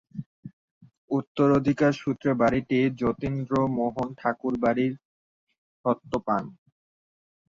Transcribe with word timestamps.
উত্তরাধিকার 1.11 1.93
সূত্রে 2.01 2.31
বাড়িটি 2.41 2.77
যতীন্দ্রমোহন 3.01 4.07
ঠাকুর 4.19 4.53
বাড়ির 4.63 4.93
স্বত্ব 5.85 6.11
পান। 6.27 6.43